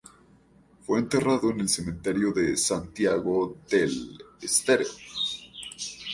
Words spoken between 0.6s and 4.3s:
Fue enterrado en el cementerio de Santiago del